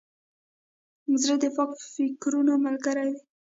[1.21, 3.21] زړه د پاک فکرونو ملګری دی.